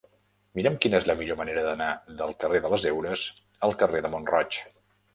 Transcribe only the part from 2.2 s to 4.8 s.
del carrer de les Heures al carrer de Mont-roig.